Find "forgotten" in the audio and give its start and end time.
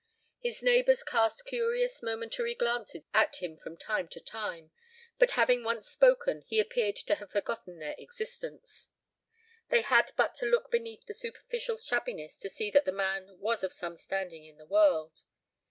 7.31-7.77